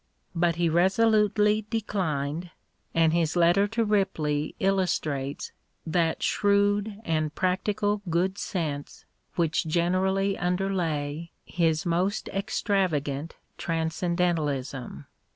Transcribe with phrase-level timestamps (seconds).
[0.33, 2.49] But he resolutely declined,
[2.95, 5.51] and his letter to Ripley illustrates
[5.85, 15.05] that shrewd and practical good sense which generally underlay his most extravagant transcendentalism.